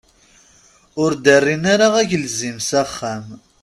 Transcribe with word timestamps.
Ur 1.03 1.11
d-rrin 1.23 1.63
ara 1.73 1.87
agelzim 2.01 2.57
s 2.67 2.71
axxam. 2.83 3.25